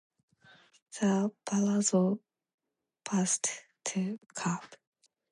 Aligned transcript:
The 0.99 1.31
palazzo 1.45 2.21
passed 3.05 3.49
to 3.85 4.17
cav. 4.33 4.63